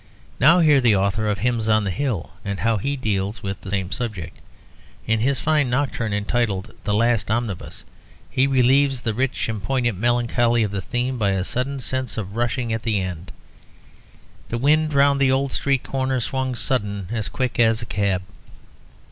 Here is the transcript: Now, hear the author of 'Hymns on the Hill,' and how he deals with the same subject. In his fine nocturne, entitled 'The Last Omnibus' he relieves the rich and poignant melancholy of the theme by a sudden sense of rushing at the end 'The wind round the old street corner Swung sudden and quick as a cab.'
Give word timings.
Now, 0.39 0.61
hear 0.61 0.81
the 0.81 0.95
author 0.95 1.29
of 1.29 1.37
'Hymns 1.37 1.67
on 1.69 1.83
the 1.83 1.91
Hill,' 1.91 2.31
and 2.43 2.61
how 2.61 2.77
he 2.77 2.95
deals 2.95 3.43
with 3.43 3.61
the 3.61 3.69
same 3.69 3.91
subject. 3.91 4.39
In 5.05 5.19
his 5.19 5.39
fine 5.39 5.69
nocturne, 5.69 6.11
entitled 6.11 6.71
'The 6.85 6.93
Last 6.95 7.29
Omnibus' 7.29 7.83
he 8.27 8.47
relieves 8.47 9.01
the 9.03 9.13
rich 9.13 9.47
and 9.47 9.61
poignant 9.61 9.99
melancholy 9.99 10.63
of 10.63 10.71
the 10.71 10.81
theme 10.81 11.19
by 11.19 11.33
a 11.33 11.43
sudden 11.43 11.79
sense 11.79 12.17
of 12.17 12.35
rushing 12.35 12.73
at 12.73 12.81
the 12.81 12.99
end 12.99 13.31
'The 14.49 14.57
wind 14.57 14.95
round 14.95 15.19
the 15.21 15.31
old 15.31 15.51
street 15.51 15.83
corner 15.83 16.19
Swung 16.19 16.55
sudden 16.55 17.07
and 17.11 17.31
quick 17.31 17.59
as 17.59 17.83
a 17.83 17.85
cab.' 17.85 18.23